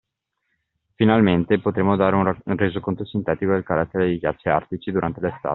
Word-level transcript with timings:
Finalmente, 0.95 1.59
potremo 1.59 1.95
dare 1.95 2.15
un 2.15 2.35
resoconto 2.57 3.05
sintetico 3.05 3.51
del 3.51 3.61
carattere 3.63 4.05
dei 4.07 4.17
ghiacci 4.17 4.49
artici 4.49 4.91
durante 4.91 5.21
l’estate. 5.21 5.49